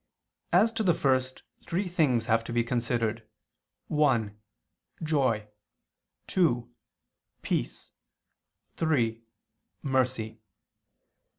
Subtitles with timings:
[0.51, 3.21] As to the first, three things have to be considered:
[3.87, 4.35] (1)
[5.03, 5.47] Joy,
[6.25, 6.67] (2)
[7.43, 7.91] Peace,
[8.77, 9.21] (3)
[9.83, 10.39] Mercy.